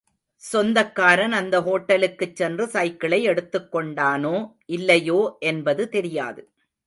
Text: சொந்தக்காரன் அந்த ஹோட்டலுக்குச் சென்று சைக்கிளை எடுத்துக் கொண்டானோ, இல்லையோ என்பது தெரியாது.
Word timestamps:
சொந்தக்காரன் 0.43 1.31
அந்த 1.31 1.55
ஹோட்டலுக்குச் 1.61 2.35
சென்று 2.35 2.67
சைக்கிளை 2.67 3.23
எடுத்துக் 3.23 3.75
கொண்டானோ, 3.75 4.35
இல்லையோ 4.71 5.19
என்பது 5.39 5.89
தெரியாது. 5.89 6.43